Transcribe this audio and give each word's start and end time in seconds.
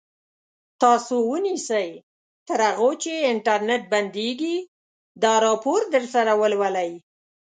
تاسو 0.83 1.15
ونیسئ 1.31 1.89
تر 2.47 2.59
هغو 2.69 2.91
چې 3.03 3.11
انټرنټ 3.33 3.83
بندېږي 3.93 4.57
دا 5.23 5.33
راپور 5.47 5.81
درسره 5.95 6.31
ولولئ. 6.41 6.91